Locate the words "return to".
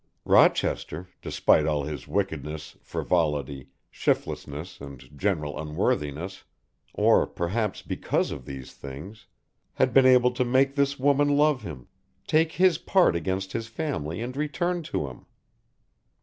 14.35-15.07